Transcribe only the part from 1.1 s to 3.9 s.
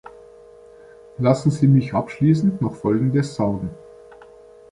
Lassen Sie mich abschließend noch Folgendes sagen.